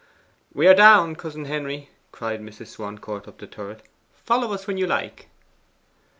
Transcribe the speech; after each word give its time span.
'We 0.55 0.65
are 0.69 0.73
down, 0.73 1.15
cousin 1.15 1.45
Henry,' 1.45 1.91
cried 2.11 2.41
Mrs. 2.41 2.69
Swancourt 2.69 3.27
up 3.27 3.37
the 3.37 3.45
turret. 3.45 3.83
'Follow 4.15 4.51
us 4.51 4.65
when 4.65 4.77
you 4.77 4.87
like. 4.87 5.27